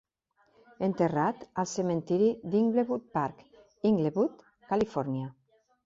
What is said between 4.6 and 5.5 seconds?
Califòrnia.